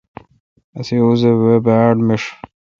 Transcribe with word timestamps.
اسے 0.77 0.95
اوزہ 1.05 1.31
وے 1.41 1.55
باڑ 1.65 1.95
میݭ۔ 2.07 2.23